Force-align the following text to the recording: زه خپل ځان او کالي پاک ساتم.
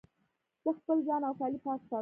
زه 0.63 0.69
خپل 0.77 0.97
ځان 1.07 1.21
او 1.27 1.33
کالي 1.39 1.59
پاک 1.65 1.79
ساتم. 1.81 1.89